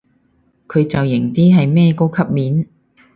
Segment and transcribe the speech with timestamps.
[0.67, 2.67] 佢就型啲，係咩高級面